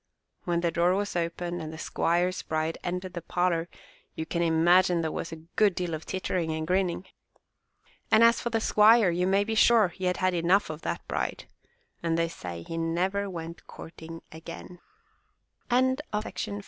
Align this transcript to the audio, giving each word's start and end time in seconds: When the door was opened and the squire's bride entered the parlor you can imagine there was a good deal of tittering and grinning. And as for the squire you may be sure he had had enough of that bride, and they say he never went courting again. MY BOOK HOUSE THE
When 0.45 0.61
the 0.61 0.71
door 0.71 0.95
was 0.95 1.15
opened 1.15 1.61
and 1.61 1.71
the 1.71 1.77
squire's 1.77 2.41
bride 2.41 2.79
entered 2.83 3.13
the 3.13 3.21
parlor 3.21 3.69
you 4.15 4.25
can 4.25 4.41
imagine 4.41 5.03
there 5.03 5.11
was 5.11 5.31
a 5.31 5.35
good 5.55 5.75
deal 5.75 5.93
of 5.93 6.07
tittering 6.07 6.51
and 6.53 6.65
grinning. 6.65 7.05
And 8.09 8.23
as 8.23 8.41
for 8.41 8.49
the 8.49 8.59
squire 8.59 9.11
you 9.11 9.27
may 9.27 9.43
be 9.43 9.53
sure 9.53 9.89
he 9.89 10.05
had 10.05 10.17
had 10.17 10.33
enough 10.33 10.71
of 10.71 10.81
that 10.81 11.07
bride, 11.07 11.45
and 12.01 12.17
they 12.17 12.29
say 12.29 12.63
he 12.63 12.77
never 12.79 13.29
went 13.29 13.67
courting 13.67 14.23
again. 14.31 14.79
MY 15.69 15.81
BOOK 16.11 16.23
HOUSE 16.23 16.45
THE 16.45 16.59